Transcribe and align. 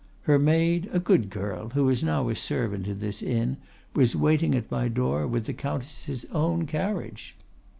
Her 0.21 0.39
maid, 0.39 0.89
a 0.91 0.97
good 0.99 1.29
girl, 1.29 1.69
who 1.69 1.87
is 1.87 2.03
now 2.03 2.27
a 2.29 2.35
servant 2.35 2.87
in 2.87 3.01
this 3.01 3.21
inn, 3.21 3.57
was 3.93 4.15
waiting 4.15 4.55
at 4.55 4.71
my 4.71 4.87
door 4.87 5.27
with 5.27 5.45
the 5.45 5.53
Countess' 5.53 6.25
own 6.31 6.65
carriage. 6.65 7.35